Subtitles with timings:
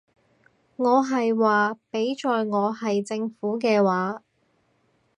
[0.77, 4.23] 我係話，畀在我係政府嘅話